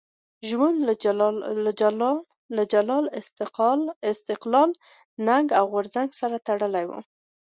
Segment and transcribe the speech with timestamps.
[0.49, 0.77] ژوند
[2.55, 3.05] له جلال،
[4.11, 4.69] استقلال،
[5.27, 6.99] ننګ او غورځنګ سره تړلی وو.